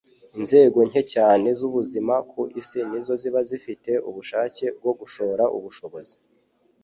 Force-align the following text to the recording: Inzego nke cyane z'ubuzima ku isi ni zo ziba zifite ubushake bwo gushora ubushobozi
Inzego 0.37 0.79
nke 0.87 1.01
cyane 1.13 1.47
z'ubuzima 1.59 2.15
ku 2.29 2.41
isi 2.61 2.79
ni 2.89 2.99
zo 3.05 3.13
ziba 3.21 3.39
zifite 3.49 3.91
ubushake 4.09 4.65
bwo 4.77 4.91
gushora 4.99 5.43
ubushobozi 5.57 6.15